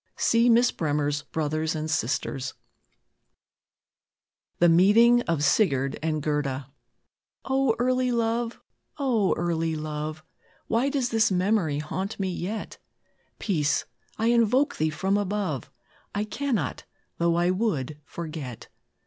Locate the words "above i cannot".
15.19-16.83